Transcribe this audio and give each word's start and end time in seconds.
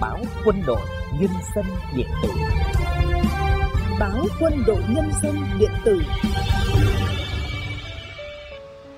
báo 0.00 0.18
quân 0.44 0.62
đội 0.66 0.80
nhân 1.20 1.30
dân 1.54 1.64
điện 1.96 2.06
tử 2.22 2.28
báo 4.00 4.26
quân 4.40 4.62
đội 4.66 4.82
nhân 4.88 5.10
dân 5.22 5.36
điện 5.58 5.70
tử 5.84 6.02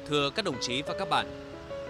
Thưa 0.09 0.31
các 0.31 0.45
đồng 0.45 0.57
chí 0.61 0.83
và 0.83 0.95
các 0.99 1.09
bạn, 1.09 1.27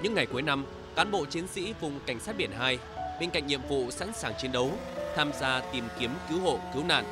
những 0.02 0.14
ngày 0.14 0.26
cuối 0.26 0.42
năm, 0.42 0.66
cán 0.96 1.10
bộ 1.10 1.24
chiến 1.24 1.48
sĩ 1.48 1.74
vùng 1.80 2.00
cảnh 2.06 2.20
sát 2.20 2.36
biển 2.36 2.50
2 2.58 2.78
bên 3.20 3.30
cạnh 3.30 3.46
nhiệm 3.46 3.60
vụ 3.68 3.90
sẵn 3.90 4.12
sàng 4.12 4.32
chiến 4.38 4.52
đấu, 4.52 4.70
tham 5.16 5.32
gia 5.40 5.60
tìm 5.72 5.84
kiếm 5.98 6.10
cứu 6.30 6.40
hộ, 6.40 6.58
cứu 6.74 6.84
nạn, 6.84 7.04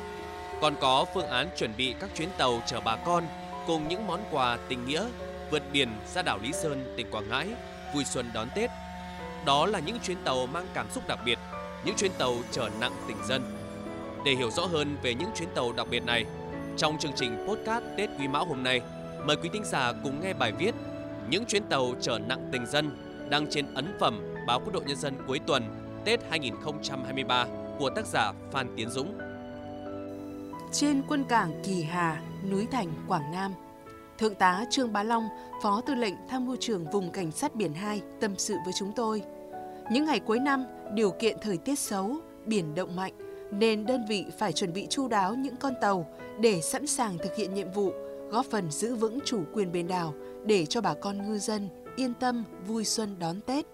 còn 0.61 0.75
có 0.81 1.05
phương 1.13 1.27
án 1.27 1.49
chuẩn 1.57 1.71
bị 1.77 1.95
các 1.99 2.09
chuyến 2.15 2.29
tàu 2.37 2.61
chở 2.65 2.79
bà 2.85 2.95
con 2.95 3.23
cùng 3.67 3.87
những 3.87 4.07
món 4.07 4.19
quà 4.31 4.57
tình 4.67 4.85
nghĩa 4.85 5.05
vượt 5.51 5.63
biển 5.71 5.89
ra 6.13 6.21
đảo 6.21 6.39
Lý 6.41 6.51
Sơn, 6.53 6.93
tỉnh 6.97 7.11
Quảng 7.11 7.29
Ngãi, 7.29 7.47
vui 7.93 8.05
xuân 8.05 8.29
đón 8.33 8.47
Tết. 8.55 8.69
Đó 9.45 9.65
là 9.65 9.79
những 9.79 9.99
chuyến 9.99 10.17
tàu 10.23 10.45
mang 10.45 10.67
cảm 10.73 10.89
xúc 10.91 11.07
đặc 11.07 11.19
biệt, 11.25 11.38
những 11.85 11.95
chuyến 11.95 12.11
tàu 12.17 12.35
chở 12.51 12.69
nặng 12.79 12.91
tình 13.07 13.17
dân. 13.27 13.41
Để 14.25 14.31
hiểu 14.31 14.51
rõ 14.51 14.65
hơn 14.65 14.97
về 15.03 15.13
những 15.13 15.29
chuyến 15.35 15.49
tàu 15.55 15.71
đặc 15.71 15.87
biệt 15.91 16.05
này, 16.05 16.25
trong 16.77 16.97
chương 16.97 17.11
trình 17.15 17.45
podcast 17.47 17.83
Tết 17.97 18.09
Quý 18.19 18.27
Mão 18.27 18.45
hôm 18.45 18.63
nay, 18.63 18.81
mời 19.25 19.35
quý 19.35 19.49
thính 19.53 19.65
giả 19.65 19.93
cùng 20.03 20.21
nghe 20.21 20.33
bài 20.33 20.51
viết 20.51 20.75
Những 21.29 21.45
chuyến 21.45 21.63
tàu 21.63 21.93
chở 22.01 22.19
nặng 22.19 22.49
tình 22.51 22.65
dân 22.65 22.91
đăng 23.29 23.47
trên 23.49 23.73
ấn 23.73 23.97
phẩm 23.99 24.21
báo 24.47 24.59
Quốc 24.59 24.73
đội 24.73 24.83
Nhân 24.87 24.97
dân 24.97 25.13
cuối 25.27 25.39
tuần 25.39 25.63
Tết 26.05 26.19
2023 26.29 27.45
của 27.79 27.89
tác 27.89 28.05
giả 28.05 28.33
Phan 28.51 28.67
Tiến 28.75 28.89
Dũng. 28.89 29.17
Trên 30.71 31.01
quân 31.07 31.23
cảng 31.23 31.61
Kỳ 31.63 31.83
Hà, 31.83 32.21
núi 32.51 32.67
Thành, 32.71 32.93
Quảng 33.07 33.31
Nam, 33.31 33.53
Thượng 34.17 34.35
tá 34.35 34.65
Trương 34.69 34.93
Bá 34.93 35.03
Long, 35.03 35.27
Phó 35.63 35.81
Tư 35.81 35.95
lệnh 35.95 36.13
Tham 36.29 36.45
mưu 36.45 36.55
trưởng 36.59 36.91
vùng 36.91 37.11
Cảnh 37.11 37.31
sát 37.31 37.55
biển 37.55 37.73
2 37.73 38.01
tâm 38.19 38.33
sự 38.37 38.55
với 38.65 38.73
chúng 38.73 38.91
tôi. 38.95 39.23
Những 39.89 40.05
ngày 40.05 40.19
cuối 40.19 40.39
năm, 40.39 40.65
điều 40.93 41.11
kiện 41.11 41.37
thời 41.41 41.57
tiết 41.57 41.79
xấu, 41.79 42.15
biển 42.45 42.75
động 42.75 42.95
mạnh, 42.95 43.13
nên 43.51 43.85
đơn 43.85 44.05
vị 44.09 44.25
phải 44.37 44.53
chuẩn 44.53 44.73
bị 44.73 44.87
chu 44.89 45.07
đáo 45.07 45.35
những 45.35 45.55
con 45.55 45.73
tàu 45.81 46.09
để 46.39 46.61
sẵn 46.61 46.87
sàng 46.87 47.17
thực 47.17 47.35
hiện 47.35 47.53
nhiệm 47.53 47.71
vụ, 47.71 47.91
góp 48.29 48.45
phần 48.45 48.71
giữ 48.71 48.95
vững 48.95 49.19
chủ 49.25 49.43
quyền 49.53 49.71
biển 49.71 49.87
đảo 49.87 50.13
để 50.45 50.65
cho 50.65 50.81
bà 50.81 50.93
con 50.93 51.29
ngư 51.29 51.37
dân 51.37 51.69
yên 51.95 52.13
tâm 52.13 52.43
vui 52.67 52.85
xuân 52.85 53.15
đón 53.19 53.41
Tết. 53.41 53.65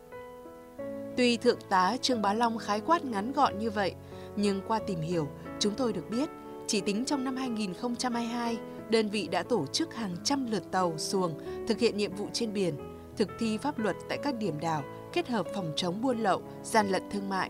Tuy 1.18 1.38
Thượng 1.38 1.60
tá 1.70 1.98
Trương 2.02 2.22
Bá 2.22 2.34
Long 2.34 2.58
khái 2.58 2.80
quát 2.80 3.06
ngắn 3.06 3.32
gọn 3.32 3.58
như 3.58 3.70
vậy, 3.70 3.94
nhưng 4.36 4.62
qua 4.68 4.80
tìm 4.88 5.02
hiểu, 5.02 5.28
chúng 5.60 5.74
tôi 5.76 5.94
được 5.94 6.10
biết 6.10 6.30
chỉ 6.68 6.82
tính 6.82 7.06
trong 7.06 7.24
năm 7.24 7.36
2022, 7.36 8.58
đơn 8.90 9.10
vị 9.10 9.28
đã 9.32 9.44
tổ 9.44 9.66
chức 9.66 9.94
hàng 9.94 10.16
trăm 10.24 10.52
lượt 10.52 10.72
tàu, 10.72 10.98
xuồng 10.98 11.32
thực 11.68 11.80
hiện 11.80 11.98
nhiệm 11.98 12.16
vụ 12.16 12.28
trên 12.34 12.54
biển, 12.54 12.76
thực 13.18 13.30
thi 13.40 13.58
pháp 13.58 13.80
luật 13.80 13.96
tại 14.10 14.18
các 14.24 14.36
điểm 14.36 14.60
đảo, 14.60 14.84
kết 15.16 15.28
hợp 15.28 15.48
phòng 15.54 15.74
chống 15.76 16.02
buôn 16.02 16.18
lậu, 16.18 16.42
gian 16.64 16.88
lận 16.88 17.04
thương 17.12 17.30
mại. 17.30 17.50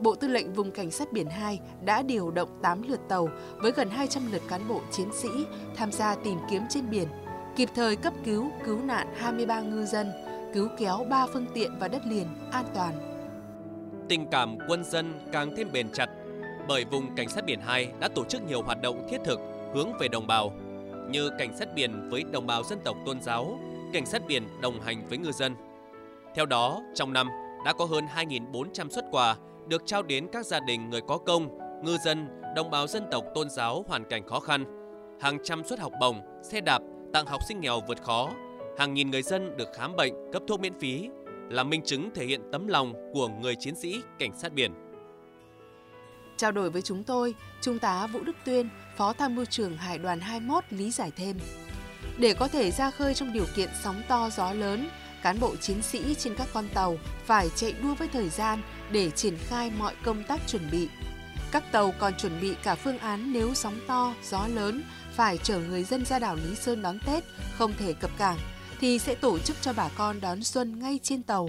Bộ 0.00 0.14
Tư 0.14 0.28
lệnh 0.28 0.52
Vùng 0.52 0.70
Cảnh 0.70 0.90
sát 0.90 1.12
Biển 1.12 1.26
2 1.26 1.60
đã 1.84 2.02
điều 2.02 2.30
động 2.30 2.48
8 2.62 2.82
lượt 2.82 3.00
tàu 3.08 3.28
với 3.56 3.72
gần 3.72 3.90
200 3.90 4.32
lượt 4.32 4.42
cán 4.48 4.68
bộ 4.68 4.80
chiến 4.92 5.08
sĩ 5.12 5.28
tham 5.76 5.92
gia 5.92 6.14
tìm 6.14 6.38
kiếm 6.50 6.62
trên 6.70 6.90
biển, 6.90 7.08
kịp 7.56 7.68
thời 7.74 7.96
cấp 7.96 8.12
cứu, 8.24 8.50
cứu 8.64 8.78
nạn 8.78 9.06
23 9.16 9.60
ngư 9.60 9.84
dân, 9.84 10.10
cứu 10.54 10.68
kéo 10.78 11.06
3 11.10 11.26
phương 11.26 11.46
tiện 11.54 11.78
vào 11.78 11.88
đất 11.88 12.06
liền 12.06 12.26
an 12.50 12.64
toàn. 12.74 12.94
Tình 14.08 14.26
cảm 14.30 14.58
quân 14.68 14.84
dân 14.84 15.20
càng 15.32 15.54
thêm 15.56 15.72
bền 15.72 15.88
chặt 15.92 16.10
bởi 16.68 16.84
vùng 16.84 17.14
Cảnh 17.16 17.28
sát 17.28 17.44
biển 17.44 17.60
2 17.60 17.88
đã 18.00 18.08
tổ 18.08 18.24
chức 18.24 18.42
nhiều 18.42 18.62
hoạt 18.62 18.82
động 18.82 19.06
thiết 19.10 19.18
thực 19.24 19.40
hướng 19.74 19.92
về 20.00 20.08
đồng 20.08 20.26
bào 20.26 20.52
như 21.10 21.30
cảnh 21.38 21.56
sát 21.58 21.74
biển 21.74 22.08
với 22.10 22.24
đồng 22.32 22.46
bào 22.46 22.62
dân 22.62 22.78
tộc 22.84 22.96
tôn 23.06 23.22
giáo, 23.22 23.58
cảnh 23.92 24.06
sát 24.06 24.22
biển 24.26 24.42
đồng 24.60 24.80
hành 24.80 25.08
với 25.08 25.18
ngư 25.18 25.32
dân. 25.32 25.54
Theo 26.36 26.46
đó, 26.46 26.82
trong 26.94 27.12
năm 27.12 27.28
đã 27.64 27.72
có 27.72 27.84
hơn 27.84 28.06
2.400 28.14 28.88
xuất 28.88 29.04
quà 29.10 29.36
được 29.68 29.82
trao 29.86 30.02
đến 30.02 30.26
các 30.32 30.46
gia 30.46 30.60
đình 30.60 30.90
người 30.90 31.00
có 31.08 31.18
công, 31.18 31.58
ngư 31.84 31.96
dân, 32.04 32.28
đồng 32.56 32.70
bào 32.70 32.86
dân 32.86 33.02
tộc 33.10 33.24
tôn 33.34 33.50
giáo 33.50 33.84
hoàn 33.88 34.04
cảnh 34.04 34.26
khó 34.26 34.40
khăn. 34.40 34.64
Hàng 35.20 35.38
trăm 35.44 35.64
suất 35.64 35.78
học 35.78 35.92
bổng, 36.00 36.20
xe 36.42 36.60
đạp 36.60 36.82
tặng 37.12 37.26
học 37.26 37.40
sinh 37.48 37.60
nghèo 37.60 37.80
vượt 37.88 38.02
khó, 38.02 38.30
hàng 38.78 38.94
nghìn 38.94 39.10
người 39.10 39.22
dân 39.22 39.56
được 39.56 39.68
khám 39.74 39.96
bệnh, 39.96 40.12
cấp 40.32 40.42
thuốc 40.48 40.60
miễn 40.60 40.78
phí, 40.78 41.08
là 41.50 41.64
minh 41.64 41.82
chứng 41.84 42.10
thể 42.14 42.26
hiện 42.26 42.40
tấm 42.52 42.68
lòng 42.68 42.94
của 43.12 43.28
người 43.28 43.54
chiến 43.54 43.74
sĩ 43.74 44.00
cảnh 44.18 44.30
sát 44.38 44.52
biển. 44.52 44.72
Trao 46.36 46.52
đổi 46.52 46.70
với 46.70 46.82
chúng 46.82 47.04
tôi, 47.04 47.34
Trung 47.60 47.78
tá 47.78 48.06
Vũ 48.06 48.20
Đức 48.20 48.36
Tuyên, 48.44 48.68
Phó 48.96 49.12
Tham 49.12 49.34
mưu 49.34 49.44
trưởng 49.44 49.76
Hải 49.76 49.98
đoàn 49.98 50.20
21 50.20 50.64
lý 50.70 50.90
giải 50.90 51.10
thêm. 51.16 51.38
Để 52.18 52.34
có 52.34 52.48
thể 52.48 52.70
ra 52.70 52.90
khơi 52.90 53.14
trong 53.14 53.32
điều 53.32 53.46
kiện 53.56 53.68
sóng 53.82 54.02
to 54.08 54.28
gió 54.36 54.52
lớn, 54.52 54.88
cán 55.22 55.40
bộ 55.40 55.56
chiến 55.56 55.82
sĩ 55.82 56.14
trên 56.14 56.34
các 56.34 56.48
con 56.52 56.68
tàu 56.74 56.98
phải 57.26 57.48
chạy 57.56 57.74
đua 57.82 57.94
với 57.94 58.08
thời 58.08 58.28
gian 58.28 58.62
để 58.90 59.10
triển 59.10 59.36
khai 59.38 59.70
mọi 59.78 59.94
công 60.04 60.24
tác 60.24 60.40
chuẩn 60.46 60.70
bị. 60.70 60.88
Các 61.52 61.72
tàu 61.72 61.92
còn 61.98 62.14
chuẩn 62.14 62.40
bị 62.40 62.54
cả 62.62 62.74
phương 62.74 62.98
án 62.98 63.32
nếu 63.32 63.54
sóng 63.54 63.80
to, 63.86 64.14
gió 64.24 64.46
lớn 64.46 64.82
phải 65.12 65.38
chở 65.38 65.58
người 65.58 65.84
dân 65.84 66.04
ra 66.04 66.18
đảo 66.18 66.36
Lý 66.36 66.54
Sơn 66.54 66.82
đón 66.82 66.98
Tết, 67.06 67.24
không 67.58 67.72
thể 67.78 67.92
cập 67.92 68.10
cảng, 68.18 68.38
thì 68.80 68.98
sẽ 68.98 69.14
tổ 69.14 69.38
chức 69.38 69.56
cho 69.60 69.72
bà 69.72 69.88
con 69.88 70.20
đón 70.20 70.42
xuân 70.42 70.78
ngay 70.78 70.98
trên 71.02 71.22
tàu. 71.22 71.48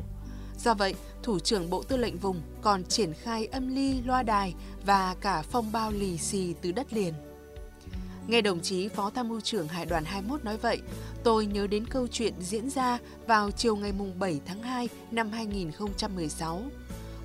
Do 0.59 0.73
vậy, 0.73 0.95
Thủ 1.23 1.39
trưởng 1.39 1.69
Bộ 1.69 1.83
Tư 1.83 1.97
lệnh 1.97 2.17
vùng 2.17 2.41
còn 2.61 2.83
triển 2.83 3.13
khai 3.13 3.45
âm 3.45 3.75
ly, 3.75 4.01
loa 4.05 4.23
đài 4.23 4.53
và 4.85 5.15
cả 5.21 5.41
phong 5.51 5.71
bao 5.71 5.91
lì 5.91 6.17
xì 6.17 6.53
từ 6.61 6.71
đất 6.71 6.93
liền. 6.93 7.13
Nghe 8.27 8.41
đồng 8.41 8.59
chí 8.59 8.87
Phó 8.87 9.09
Tham 9.09 9.29
mưu 9.29 9.41
trưởng 9.41 9.67
Hải 9.67 9.85
đoàn 9.85 10.05
21 10.05 10.43
nói 10.43 10.57
vậy, 10.57 10.81
tôi 11.23 11.45
nhớ 11.45 11.67
đến 11.67 11.85
câu 11.85 12.07
chuyện 12.07 12.33
diễn 12.39 12.69
ra 12.69 12.97
vào 13.27 13.51
chiều 13.51 13.75
ngày 13.75 13.93
7 14.19 14.41
tháng 14.45 14.63
2 14.63 14.89
năm 15.11 15.31
2016. 15.31 16.61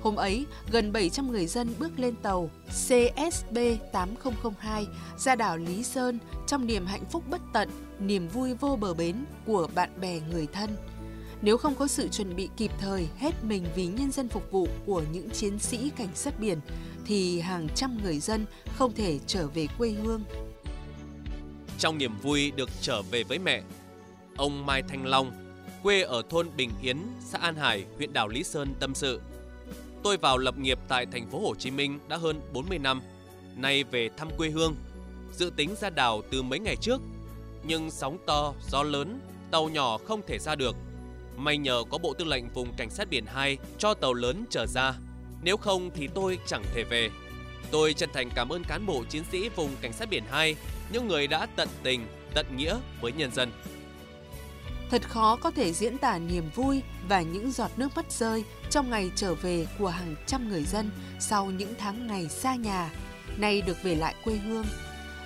Hôm 0.01 0.15
ấy, 0.15 0.45
gần 0.71 0.91
700 0.91 1.31
người 1.31 1.47
dân 1.47 1.73
bước 1.79 1.99
lên 1.99 2.15
tàu 2.15 2.49
CSB 2.67 3.57
8002 3.91 4.87
ra 5.17 5.35
đảo 5.35 5.57
Lý 5.57 5.83
Sơn 5.83 6.19
trong 6.47 6.67
niềm 6.67 6.85
hạnh 6.85 7.05
phúc 7.11 7.23
bất 7.29 7.41
tận, 7.53 7.69
niềm 7.99 8.27
vui 8.27 8.53
vô 8.53 8.77
bờ 8.81 8.93
bến 8.93 9.25
của 9.45 9.67
bạn 9.75 9.89
bè 10.01 10.19
người 10.31 10.47
thân. 10.47 10.69
Nếu 11.41 11.57
không 11.57 11.75
có 11.75 11.87
sự 11.87 12.07
chuẩn 12.07 12.35
bị 12.35 12.49
kịp 12.57 12.71
thời 12.79 13.07
hết 13.17 13.43
mình 13.43 13.65
vì 13.75 13.87
nhân 13.87 14.11
dân 14.11 14.29
phục 14.29 14.51
vụ 14.51 14.67
của 14.85 15.03
những 15.11 15.29
chiến 15.29 15.59
sĩ 15.59 15.91
cảnh 15.97 16.15
sát 16.15 16.39
biển, 16.39 16.59
thì 17.05 17.39
hàng 17.39 17.67
trăm 17.75 17.97
người 18.03 18.19
dân 18.19 18.45
không 18.77 18.93
thể 18.93 19.19
trở 19.27 19.47
về 19.47 19.67
quê 19.77 19.89
hương. 19.89 20.23
Trong 21.79 21.97
niềm 21.97 22.17
vui 22.21 22.51
được 22.51 22.69
trở 22.81 23.01
về 23.01 23.23
với 23.23 23.39
mẹ, 23.39 23.61
ông 24.37 24.65
Mai 24.65 24.83
Thanh 24.87 25.05
Long, 25.05 25.31
quê 25.83 26.01
ở 26.01 26.21
thôn 26.29 26.49
Bình 26.57 26.69
Yến, 26.81 26.97
xã 27.25 27.37
An 27.37 27.55
Hải, 27.55 27.85
huyện 27.97 28.13
đảo 28.13 28.27
Lý 28.27 28.43
Sơn 28.43 28.73
tâm 28.79 28.95
sự. 28.95 29.21
Tôi 30.03 30.17
vào 30.17 30.37
lập 30.37 30.57
nghiệp 30.57 30.79
tại 30.87 31.05
thành 31.05 31.29
phố 31.31 31.39
Hồ 31.39 31.55
Chí 31.55 31.71
Minh 31.71 31.99
đã 32.07 32.17
hơn 32.17 32.41
40 32.53 32.79
năm, 32.79 33.01
nay 33.55 33.83
về 33.83 34.09
thăm 34.17 34.29
quê 34.37 34.49
hương. 34.49 34.75
Dự 35.33 35.51
tính 35.55 35.75
ra 35.81 35.89
đảo 35.89 36.21
từ 36.31 36.41
mấy 36.41 36.59
ngày 36.59 36.75
trước, 36.75 37.01
nhưng 37.63 37.91
sóng 37.91 38.17
to, 38.25 38.53
gió 38.69 38.83
lớn, 38.83 39.19
tàu 39.51 39.69
nhỏ 39.69 39.97
không 39.97 40.21
thể 40.27 40.39
ra 40.39 40.55
được. 40.55 40.75
May 41.37 41.57
nhờ 41.57 41.83
có 41.89 41.97
Bộ 41.97 42.13
Tư 42.13 42.25
lệnh 42.25 42.49
Vùng 42.53 42.73
Cảnh 42.77 42.89
sát 42.89 43.09
Biển 43.09 43.25
2 43.25 43.57
cho 43.77 43.93
tàu 43.93 44.13
lớn 44.13 44.45
trở 44.49 44.65
ra, 44.65 44.93
nếu 45.43 45.57
không 45.57 45.89
thì 45.95 46.07
tôi 46.13 46.37
chẳng 46.47 46.63
thể 46.73 46.83
về. 46.83 47.09
Tôi 47.71 47.93
chân 47.93 48.09
thành 48.13 48.29
cảm 48.35 48.49
ơn 48.49 48.63
cán 48.63 48.85
bộ 48.85 49.03
chiến 49.09 49.23
sĩ 49.31 49.49
Vùng 49.49 49.69
Cảnh 49.81 49.93
sát 49.93 50.09
Biển 50.09 50.23
2, 50.29 50.55
những 50.93 51.07
người 51.07 51.27
đã 51.27 51.47
tận 51.55 51.69
tình, 51.83 52.07
tận 52.33 52.45
nghĩa 52.55 52.77
với 53.01 53.11
nhân 53.11 53.31
dân. 53.31 53.51
Thật 54.89 55.09
khó 55.09 55.35
có 55.35 55.51
thể 55.51 55.73
diễn 55.73 55.97
tả 55.97 56.19
niềm 56.19 56.49
vui 56.55 56.81
và 57.07 57.21
những 57.21 57.51
giọt 57.51 57.71
nước 57.77 57.89
mắt 57.95 58.11
rơi 58.11 58.43
trong 58.69 58.89
ngày 58.89 59.11
trở 59.15 59.35
về 59.35 59.67
của 59.79 59.87
hàng 59.87 60.15
trăm 60.25 60.49
người 60.49 60.63
dân 60.63 60.91
sau 61.19 61.45
những 61.45 61.73
tháng 61.77 62.07
ngày 62.07 62.29
xa 62.29 62.55
nhà, 62.55 62.89
nay 63.37 63.61
được 63.61 63.83
về 63.83 63.95
lại 63.95 64.15
quê 64.23 64.35
hương. 64.35 64.65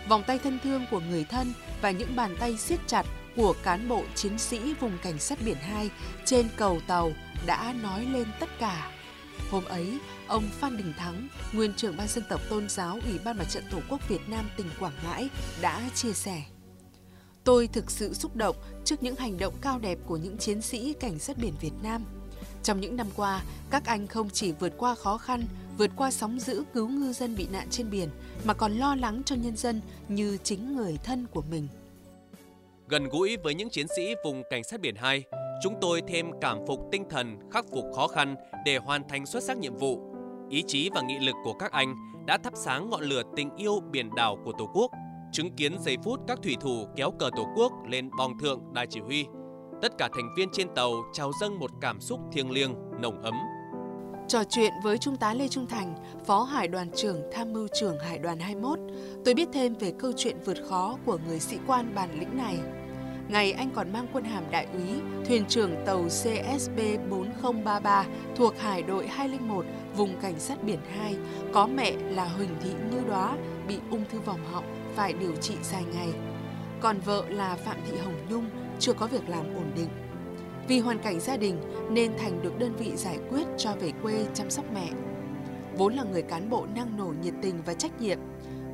Vòng 0.09 0.23
tay 0.27 0.39
thân 0.39 0.59
thương 0.63 0.85
của 0.91 1.00
người 1.00 1.23
thân 1.23 1.53
và 1.81 1.91
những 1.91 2.16
bàn 2.16 2.35
tay 2.39 2.57
siết 2.57 2.79
chặt 2.88 3.06
của 3.35 3.56
cán 3.63 3.89
bộ 3.89 4.03
chiến 4.16 4.39
sĩ 4.39 4.73
vùng 4.73 4.97
cảnh 5.03 5.19
sát 5.19 5.39
biển 5.45 5.57
2 5.57 5.89
trên 6.25 6.47
cầu 6.56 6.81
tàu 6.88 7.11
đã 7.45 7.73
nói 7.81 8.06
lên 8.06 8.25
tất 8.39 8.50
cả. 8.59 8.91
Hôm 9.50 9.66
ấy, 9.66 9.98
ông 10.28 10.44
Phan 10.51 10.78
Đình 10.78 10.94
Thắng, 10.98 11.28
nguyên 11.54 11.74
trưởng 11.74 11.98
ban 11.98 12.07
dân 12.07 12.24
tộc 12.30 12.42
tôn 12.50 12.69
giáo 12.69 13.00
Ủy 13.06 13.19
ban 13.25 13.38
Mặt 13.38 13.50
trận 13.50 13.63
Tổ 13.72 13.78
quốc 13.89 14.10
Việt 14.10 14.30
Nam 14.30 14.50
tỉnh 14.57 14.68
Quảng 14.80 14.94
Ngãi 15.04 15.30
đã 15.62 15.89
chia 15.95 16.13
sẻ. 16.13 16.44
Tôi 17.44 17.68
thực 17.68 17.92
sự 17.92 18.13
xúc 18.13 18.36
động 18.36 18.56
trước 18.86 19.04
những 19.04 19.16
hành 19.16 19.38
động 19.38 19.54
cao 19.62 19.80
đẹp 19.80 19.98
của 20.06 20.18
những 20.18 20.38
chiến 20.38 20.62
sĩ 20.62 20.94
cảnh 20.94 21.19
sát 21.19 21.38
biển 21.38 21.54
Việt 21.62 21.74
Nam. 21.84 22.04
Trong 22.63 22.81
những 22.81 22.95
năm 22.95 23.07
qua, 23.16 23.44
các 23.69 23.86
anh 23.86 24.07
không 24.07 24.30
chỉ 24.30 24.51
vượt 24.51 24.74
qua 24.78 24.95
khó 24.95 25.18
khăn, 25.18 25.44
vượt 25.78 25.92
qua 25.95 26.12
sóng 26.12 26.39
dữ 26.39 26.63
cứu 26.74 26.88
ngư 26.88 27.13
dân 27.13 27.36
bị 27.36 27.48
nạn 27.51 27.68
trên 27.69 27.89
biển, 27.89 28.10
mà 28.44 28.54
còn 28.54 28.74
lo 28.74 28.95
lắng 28.95 29.22
cho 29.25 29.36
nhân 29.36 29.57
dân 29.57 29.81
như 30.07 30.38
chính 30.44 30.75
người 30.75 30.98
thân 31.04 31.25
của 31.31 31.44
mình. 31.51 31.68
Gần 32.89 33.10
gũi 33.10 33.38
với 33.38 33.56
những 33.56 33.69
chiến 33.69 33.88
sĩ 33.95 34.16
vùng 34.24 34.44
cảnh 34.50 34.63
sát 34.63 34.81
biển 34.81 34.95
2, 34.95 35.24
chúng 35.63 35.74
tôi 35.81 36.01
thêm 36.07 36.31
cảm 36.42 36.57
phục 36.68 36.80
tinh 36.92 37.04
thần 37.09 37.38
khắc 37.51 37.65
phục 37.74 37.86
khó 37.95 38.07
khăn 38.07 38.36
để 38.65 38.77
hoàn 38.77 39.07
thành 39.09 39.25
xuất 39.25 39.44
sắc 39.44 39.57
nhiệm 39.57 39.75
vụ. 39.75 40.01
Ý 40.50 40.63
chí 40.68 40.89
và 40.95 41.01
nghị 41.01 41.19
lực 41.19 41.36
của 41.44 41.54
các 41.54 41.71
anh 41.71 41.95
đã 42.25 42.38
thắp 42.38 42.54
sáng 42.56 42.89
ngọn 42.89 43.04
lửa 43.04 43.21
tình 43.36 43.50
yêu 43.56 43.80
biển 43.92 44.15
đảo 44.15 44.38
của 44.45 44.51
Tổ 44.57 44.69
quốc, 44.74 44.92
chứng 45.31 45.56
kiến 45.56 45.75
giây 45.80 45.98
phút 46.04 46.19
các 46.27 46.39
thủy 46.44 46.56
thủ 46.62 46.86
kéo 46.95 47.12
cờ 47.19 47.30
Tổ 47.38 47.48
quốc 47.56 47.71
lên 47.88 48.09
bong 48.18 48.39
thượng 48.39 48.74
đài 48.74 48.88
chỉ 48.88 49.00
huy. 49.00 49.25
Tất 49.81 49.98
cả 49.98 50.09
thành 50.13 50.33
viên 50.38 50.50
trên 50.54 50.68
tàu 50.75 50.94
trao 51.13 51.31
dâng 51.42 51.60
một 51.60 51.71
cảm 51.81 52.01
xúc 52.01 52.19
thiêng 52.31 52.51
liêng, 52.51 52.74
nồng 53.01 53.21
ấm. 53.21 53.33
Trò 54.27 54.44
chuyện 54.50 54.74
với 54.83 54.98
Trung 54.98 55.18
tá 55.18 55.33
Lê 55.33 55.48
Trung 55.48 55.68
Thành, 55.68 55.95
Phó 56.25 56.44
Hải 56.44 56.68
đoàn 56.68 56.92
trưởng 56.95 57.21
tham 57.33 57.53
mưu 57.53 57.68
trưởng 57.80 58.00
Hải 58.00 58.18
đoàn 58.18 58.39
21, 58.39 58.80
tôi 59.25 59.33
biết 59.33 59.50
thêm 59.53 59.74
về 59.74 59.94
câu 60.00 60.12
chuyện 60.18 60.38
vượt 60.45 60.57
khó 60.69 60.98
của 61.06 61.18
người 61.27 61.39
sĩ 61.39 61.57
quan 61.68 61.95
bản 61.95 62.19
lĩnh 62.19 62.38
này. 62.38 62.57
Ngày 63.29 63.51
anh 63.51 63.69
còn 63.75 63.94
mang 63.94 64.07
quân 64.13 64.24
hàm 64.24 64.44
đại 64.51 64.68
úy, 64.74 65.01
thuyền 65.25 65.45
trưởng 65.50 65.75
tàu 65.85 66.03
CSB 66.03 66.79
4033 67.09 68.06
thuộc 68.35 68.59
Hải 68.59 68.83
đội 68.83 69.07
201, 69.07 69.65
vùng 69.95 70.19
cảnh 70.21 70.39
sát 70.39 70.63
biển 70.63 70.79
2, 70.97 71.15
có 71.53 71.68
mẹ 71.68 71.91
là 71.91 72.25
Huỳnh 72.25 72.56
Thị 72.63 72.69
Như 72.91 72.97
Đóa 73.07 73.38
bị 73.68 73.77
ung 73.89 74.03
thư 74.12 74.19
vòng 74.19 74.39
họng 74.51 74.63
phải 74.95 75.13
điều 75.13 75.35
trị 75.35 75.53
dài 75.63 75.83
ngày. 75.94 76.09
Còn 76.81 77.00
vợ 77.00 77.24
là 77.29 77.56
Phạm 77.56 77.77
Thị 77.85 77.97
Hồng 77.97 78.15
Nhung 78.29 78.45
chưa 78.79 78.94
có 78.94 79.07
việc 79.07 79.29
làm 79.29 79.56
ổn 79.56 79.71
định. 79.75 79.89
Vì 80.68 80.79
hoàn 80.79 81.00
cảnh 81.00 81.19
gia 81.19 81.38
đình 81.38 81.57
nên 81.89 82.12
Thành 82.18 82.41
được 82.41 82.59
đơn 82.59 82.75
vị 82.75 82.91
giải 82.95 83.18
quyết 83.29 83.47
cho 83.57 83.75
về 83.79 83.91
quê 84.01 84.25
chăm 84.33 84.50
sóc 84.50 84.65
mẹ. 84.74 84.89
Vốn 85.77 85.94
là 85.94 86.03
người 86.03 86.21
cán 86.21 86.50
bộ 86.50 86.65
năng 86.75 86.97
nổ 86.97 87.13
nhiệt 87.21 87.33
tình 87.41 87.56
và 87.65 87.74
trách 87.74 88.01
nhiệm. 88.01 88.18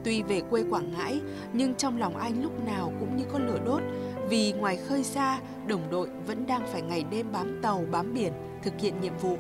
Tuy 0.04 0.24
về 0.24 0.42
quê 0.50 0.64
Quảng 0.70 0.92
Ngãi, 0.92 1.22
nhưng 1.54 1.76
trong 1.76 2.00
lòng 2.00 2.18
anh 2.18 2.44
lúc 2.44 2.66
nào 2.66 2.94
cũng 3.00 3.18
như 3.18 3.24
có 3.34 3.40
lửa 3.40 3.60
đốt 3.66 3.82
vì 4.30 4.54
ngoài 4.54 4.78
khơi 4.78 5.04
xa, 5.04 5.40
đồng 5.68 5.90
đội 5.92 6.08
vẫn 6.28 6.46
đang 6.48 6.68
phải 6.68 6.82
ngày 6.82 7.06
đêm 7.12 7.32
bám 7.32 7.60
tàu, 7.62 7.84
bám 7.92 8.14
biển, 8.14 8.34
thực 8.64 8.74
hiện 8.80 9.02
nhiệm 9.02 9.18
vụ. 9.18 9.38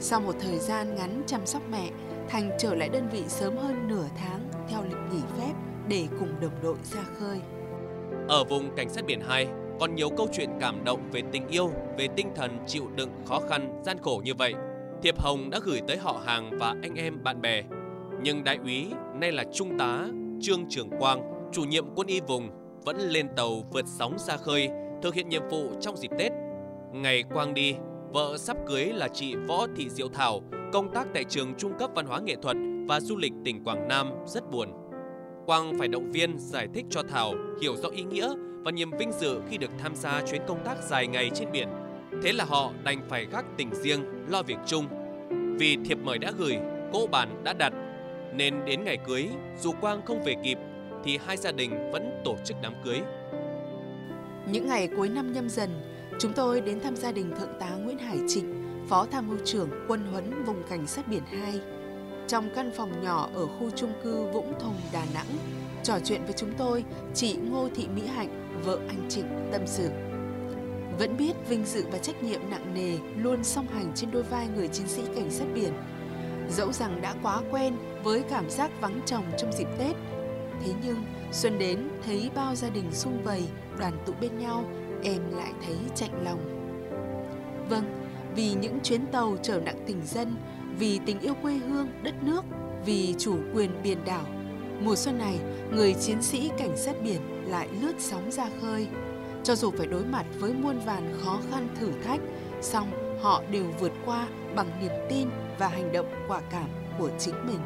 Sau 0.00 0.20
một 0.20 0.34
thời 0.40 0.58
gian 0.58 0.94
ngắn 0.94 1.22
chăm 1.26 1.46
sóc 1.46 1.62
mẹ, 1.70 1.90
Thành 2.28 2.50
trở 2.58 2.74
lại 2.74 2.88
đơn 2.88 3.08
vị 3.12 3.22
sớm 3.28 3.56
hơn 3.56 3.88
nửa 3.88 4.04
tháng 4.16 4.40
theo 4.68 4.82
lịch 4.82 5.12
nghỉ 5.12 5.20
phép 5.38 5.52
để 5.88 6.06
cùng 6.18 6.40
đồng 6.40 6.62
đội 6.62 6.76
ra 6.82 7.02
khơi. 7.18 7.40
Ở 8.28 8.44
vùng 8.44 8.76
cảnh 8.76 8.88
sát 8.88 9.04
biển 9.06 9.20
2, 9.28 9.48
còn 9.80 9.94
nhiều 9.94 10.08
câu 10.16 10.28
chuyện 10.32 10.50
cảm 10.60 10.84
động 10.84 11.00
về 11.12 11.22
tình 11.32 11.48
yêu, 11.48 11.70
về 11.98 12.08
tinh 12.16 12.28
thần 12.36 12.58
chịu 12.66 12.84
đựng 12.96 13.10
khó 13.26 13.40
khăn, 13.48 13.82
gian 13.84 13.98
khổ 14.02 14.22
như 14.24 14.34
vậy. 14.34 14.54
Thiệp 15.02 15.18
Hồng 15.18 15.50
đã 15.50 15.58
gửi 15.64 15.80
tới 15.88 15.96
họ 15.96 16.22
hàng 16.26 16.50
và 16.58 16.74
anh 16.82 16.94
em 16.94 17.22
bạn 17.22 17.40
bè. 17.40 17.62
Nhưng 18.22 18.44
đại 18.44 18.58
úy, 18.64 18.86
nay 19.14 19.32
là 19.32 19.44
trung 19.54 19.78
tá, 19.78 20.06
Trương 20.40 20.64
Trường 20.68 20.90
Quang, 20.98 21.50
chủ 21.52 21.64
nhiệm 21.64 21.84
quân 21.94 22.06
y 22.06 22.20
vùng, 22.20 22.50
vẫn 22.86 22.98
lên 22.98 23.28
tàu 23.36 23.62
vượt 23.72 23.84
sóng 23.86 24.18
ra 24.18 24.36
khơi, 24.36 24.68
thực 25.02 25.14
hiện 25.14 25.28
nhiệm 25.28 25.48
vụ 25.50 25.70
trong 25.80 25.96
dịp 25.96 26.10
Tết. 26.18 26.32
Ngày 26.92 27.22
Quang 27.34 27.54
đi, 27.54 27.74
vợ 28.12 28.36
sắp 28.38 28.56
cưới 28.66 28.84
là 28.84 29.08
chị 29.08 29.34
Võ 29.48 29.66
Thị 29.76 29.88
Diệu 29.88 30.08
Thảo, 30.08 30.40
công 30.72 30.92
tác 30.94 31.06
tại 31.14 31.24
trường 31.24 31.54
Trung 31.58 31.72
cấp 31.78 31.90
Văn 31.94 32.06
hóa 32.06 32.20
Nghệ 32.20 32.36
thuật 32.42 32.56
và 32.88 33.00
Du 33.00 33.16
lịch 33.16 33.32
tỉnh 33.44 33.64
Quảng 33.64 33.88
Nam 33.88 34.10
rất 34.26 34.50
buồn. 34.50 34.68
Quang 35.46 35.78
phải 35.78 35.88
động 35.88 36.10
viên 36.12 36.38
giải 36.38 36.68
thích 36.74 36.84
cho 36.90 37.02
Thảo 37.02 37.34
hiểu 37.62 37.76
rõ 37.76 37.88
ý 37.88 38.02
nghĩa 38.02 38.28
và 38.64 38.70
niềm 38.70 38.90
vinh 38.98 39.12
dự 39.12 39.40
khi 39.50 39.58
được 39.58 39.70
tham 39.78 39.94
gia 39.94 40.22
chuyến 40.26 40.42
công 40.46 40.64
tác 40.64 40.82
dài 40.82 41.06
ngày 41.06 41.30
trên 41.34 41.52
biển. 41.52 41.68
Thế 42.22 42.32
là 42.32 42.44
họ 42.44 42.72
đành 42.84 43.00
phải 43.08 43.26
gác 43.32 43.44
tình 43.56 43.74
riêng, 43.74 44.04
lo 44.28 44.42
việc 44.42 44.58
chung. 44.66 44.86
Vì 45.58 45.76
thiệp 45.84 45.98
mời 46.02 46.18
đã 46.18 46.32
gửi, 46.38 46.56
cỗ 46.92 47.06
bàn 47.06 47.40
đã 47.44 47.52
đặt, 47.52 47.72
nên 48.34 48.54
đến 48.64 48.84
ngày 48.84 48.98
cưới, 49.06 49.28
dù 49.60 49.72
Quang 49.80 50.02
không 50.06 50.22
về 50.24 50.34
kịp, 50.44 50.58
thì 51.06 51.18
hai 51.26 51.36
gia 51.36 51.52
đình 51.52 51.90
vẫn 51.92 52.20
tổ 52.24 52.36
chức 52.44 52.56
đám 52.62 52.74
cưới. 52.84 53.00
Những 54.50 54.66
ngày 54.66 54.88
cuối 54.96 55.08
năm 55.08 55.32
nhâm 55.32 55.48
dần, 55.48 55.70
chúng 56.20 56.32
tôi 56.32 56.60
đến 56.60 56.80
thăm 56.80 56.96
gia 56.96 57.12
đình 57.12 57.32
Thượng 57.38 57.58
tá 57.60 57.70
Nguyễn 57.70 57.98
Hải 57.98 58.18
Trịnh, 58.28 58.64
Phó 58.88 59.06
Tham 59.10 59.28
mưu 59.28 59.38
trưởng 59.44 59.70
quân 59.88 60.06
huấn 60.12 60.44
vùng 60.44 60.62
cảnh 60.70 60.86
sát 60.86 61.08
biển 61.08 61.22
2. 61.26 61.60
Trong 62.28 62.48
căn 62.54 62.70
phòng 62.76 63.04
nhỏ 63.04 63.28
ở 63.34 63.46
khu 63.46 63.70
trung 63.70 63.92
cư 64.02 64.24
Vũng 64.32 64.52
Thùng, 64.60 64.76
Đà 64.92 65.04
Nẵng, 65.14 65.26
trò 65.82 65.98
chuyện 66.04 66.24
với 66.24 66.32
chúng 66.32 66.52
tôi, 66.58 66.84
chị 67.14 67.36
Ngô 67.36 67.68
Thị 67.74 67.88
Mỹ 67.94 68.02
Hạnh, 68.06 68.60
vợ 68.64 68.78
anh 68.88 69.06
Trịnh, 69.08 69.48
tâm 69.52 69.62
sự. 69.66 69.88
Vẫn 70.98 71.16
biết 71.18 71.32
vinh 71.48 71.64
dự 71.64 71.84
và 71.92 71.98
trách 71.98 72.22
nhiệm 72.22 72.40
nặng 72.50 72.74
nề 72.74 72.98
luôn 73.16 73.44
song 73.44 73.66
hành 73.66 73.92
trên 73.94 74.10
đôi 74.10 74.22
vai 74.22 74.48
người 74.56 74.68
chiến 74.68 74.88
sĩ 74.88 75.02
cảnh 75.14 75.30
sát 75.30 75.46
biển. 75.54 75.72
Dẫu 76.50 76.72
rằng 76.72 77.00
đã 77.02 77.14
quá 77.22 77.42
quen 77.50 77.76
với 78.02 78.22
cảm 78.30 78.50
giác 78.50 78.70
vắng 78.80 79.00
chồng 79.06 79.24
trong 79.38 79.52
dịp 79.52 79.68
Tết, 79.78 79.96
thế 80.64 80.72
nhưng 80.84 81.04
xuân 81.32 81.58
đến 81.58 81.88
thấy 82.06 82.30
bao 82.34 82.54
gia 82.54 82.68
đình 82.68 82.92
sung 82.92 83.22
vầy, 83.24 83.42
đoàn 83.78 83.92
tụ 84.06 84.12
bên 84.20 84.38
nhau, 84.38 84.64
em 85.02 85.20
lại 85.30 85.52
thấy 85.66 85.76
chạnh 85.94 86.24
lòng. 86.24 86.40
Vâng, 87.68 87.84
vì 88.36 88.54
những 88.54 88.78
chuyến 88.82 89.06
tàu 89.06 89.36
chở 89.42 89.60
nặng 89.60 89.84
tình 89.86 90.00
dân, 90.04 90.36
vì 90.78 91.00
tình 91.06 91.20
yêu 91.20 91.34
quê 91.42 91.54
hương, 91.54 91.88
đất 92.02 92.14
nước, 92.22 92.44
vì 92.84 93.14
chủ 93.18 93.36
quyền 93.54 93.70
biển 93.82 93.98
đảo. 94.04 94.24
Mùa 94.80 94.96
xuân 94.96 95.18
này, 95.18 95.38
người 95.72 95.94
chiến 95.94 96.22
sĩ 96.22 96.50
cảnh 96.58 96.76
sát 96.76 96.96
biển 97.02 97.20
lại 97.46 97.68
lướt 97.80 97.92
sóng 97.98 98.30
ra 98.30 98.48
khơi. 98.60 98.86
Cho 99.44 99.54
dù 99.54 99.70
phải 99.70 99.86
đối 99.86 100.04
mặt 100.04 100.24
với 100.38 100.52
muôn 100.52 100.78
vàn 100.78 101.14
khó 101.24 101.38
khăn 101.50 101.68
thử 101.80 101.90
thách, 102.04 102.20
song 102.62 103.18
họ 103.20 103.42
đều 103.50 103.64
vượt 103.80 103.92
qua 104.04 104.28
bằng 104.54 104.70
niềm 104.80 104.92
tin 105.08 105.28
và 105.58 105.68
hành 105.68 105.92
động 105.92 106.06
quả 106.28 106.40
cảm 106.50 106.68
của 106.98 107.10
chính 107.18 107.34
mình. 107.46 107.60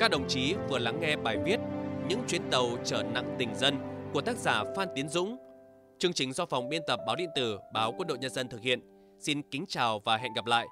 Các 0.00 0.10
đồng 0.10 0.28
chí 0.28 0.54
vừa 0.68 0.78
lắng 0.78 1.00
nghe 1.00 1.16
bài 1.16 1.38
viết 1.44 1.60
Những 2.08 2.20
chuyến 2.28 2.42
tàu 2.50 2.68
chở 2.84 3.02
nặng 3.14 3.36
tình 3.38 3.54
dân 3.54 3.74
của 4.12 4.20
tác 4.20 4.36
giả 4.36 4.64
Phan 4.76 4.88
Tiến 4.94 5.08
Dũng. 5.08 5.36
Chương 5.98 6.12
trình 6.12 6.32
do 6.32 6.46
phòng 6.46 6.68
biên 6.68 6.82
tập 6.86 7.00
báo 7.06 7.16
điện 7.16 7.30
tử, 7.34 7.58
Báo 7.72 7.94
Quân 7.98 8.08
đội 8.08 8.18
Nhân 8.18 8.30
dân 8.30 8.48
thực 8.48 8.60
hiện. 8.60 8.80
Xin 9.18 9.42
kính 9.50 9.64
chào 9.68 10.00
và 10.04 10.16
hẹn 10.16 10.32
gặp 10.32 10.46
lại. 10.46 10.66